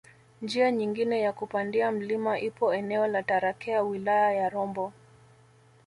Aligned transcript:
Njia 0.41 0.71
nyingine 0.71 1.21
ya 1.21 1.33
kupandia 1.33 1.91
mlima 1.91 2.39
ipo 2.39 2.73
eneo 2.73 3.07
la 3.07 3.23
Tarakea 3.23 3.81
wilaya 3.83 4.33
ya 4.33 4.49
Rombo 4.49 4.93